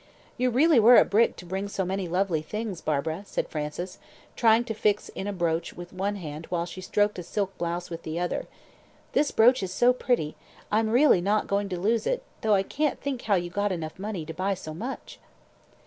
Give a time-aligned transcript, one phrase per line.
[0.35, 3.99] "You really were a brick to bring so many lovely things, Barbara," said Frances,
[4.35, 7.91] trying to fix in a brooch with one hand while she stroked a silk blouse
[7.91, 8.47] with the other.
[9.13, 10.35] "This brooch is so pretty,
[10.71, 13.99] I'm really not going to lose it, though I can't think how you got enough
[13.99, 15.19] money to buy so much."